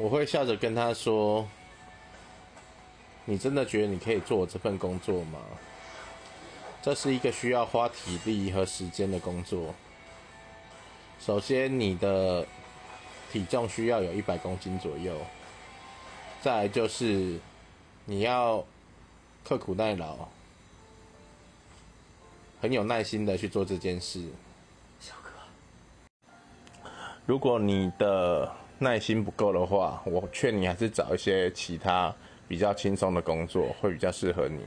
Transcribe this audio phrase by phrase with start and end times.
[0.00, 1.46] 我会笑着跟他说
[3.26, 5.40] ：“你真的觉得你可以做我这份工作吗？
[6.80, 9.74] 这是一个需要花体力和时间的工作。
[11.18, 12.46] 首先，你的
[13.32, 15.18] 体重需要有一百公斤左右，
[16.40, 17.36] 再来就是
[18.04, 18.64] 你要
[19.42, 20.28] 刻苦耐劳，
[22.60, 24.24] 很有耐心的去做这件事。
[25.00, 26.88] 小哥，
[27.26, 32.14] 如果你的耐心不够的话，我劝你还是找一些其他
[32.46, 34.60] 比较轻松的工作，会比较适合你。